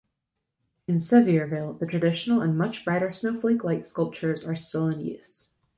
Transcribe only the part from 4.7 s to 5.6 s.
in use.